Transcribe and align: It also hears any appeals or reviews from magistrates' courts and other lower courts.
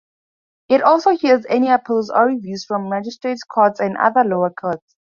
It 0.67 0.81
also 0.81 1.11
hears 1.11 1.45
any 1.47 1.69
appeals 1.69 2.09
or 2.09 2.25
reviews 2.25 2.65
from 2.65 2.89
magistrates' 2.89 3.43
courts 3.43 3.79
and 3.79 3.97
other 3.97 4.23
lower 4.23 4.49
courts. 4.49 4.95